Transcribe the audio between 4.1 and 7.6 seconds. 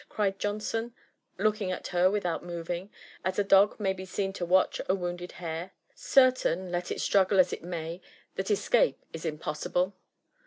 to watch a wounded hare, cer tain, let it struggle as